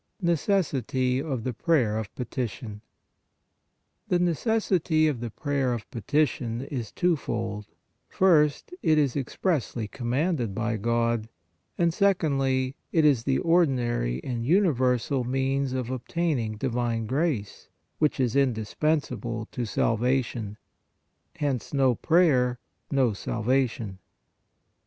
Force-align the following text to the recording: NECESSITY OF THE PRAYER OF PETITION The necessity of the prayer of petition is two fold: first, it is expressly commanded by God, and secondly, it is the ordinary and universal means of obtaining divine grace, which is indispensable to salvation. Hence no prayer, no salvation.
NECESSITY 0.23 1.21
OF 1.21 1.43
THE 1.43 1.53
PRAYER 1.53 1.99
OF 1.99 2.15
PETITION 2.15 2.81
The 4.07 4.17
necessity 4.17 5.07
of 5.07 5.19
the 5.19 5.29
prayer 5.29 5.75
of 5.75 5.87
petition 5.91 6.61
is 6.61 6.91
two 6.91 7.15
fold: 7.15 7.67
first, 8.09 8.73
it 8.81 8.97
is 8.97 9.15
expressly 9.15 9.87
commanded 9.87 10.55
by 10.55 10.77
God, 10.77 11.29
and 11.77 11.93
secondly, 11.93 12.75
it 12.91 13.05
is 13.05 13.25
the 13.25 13.37
ordinary 13.37 14.23
and 14.23 14.43
universal 14.43 15.23
means 15.23 15.71
of 15.71 15.91
obtaining 15.91 16.57
divine 16.57 17.05
grace, 17.05 17.69
which 17.99 18.19
is 18.19 18.35
indispensable 18.35 19.47
to 19.51 19.65
salvation. 19.65 20.57
Hence 21.35 21.75
no 21.75 21.93
prayer, 21.93 22.57
no 22.89 23.13
salvation. 23.13 23.99